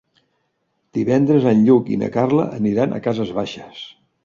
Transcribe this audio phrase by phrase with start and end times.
[0.99, 3.87] Divendres en Lluc i na Carla aniran a Cases Baixes.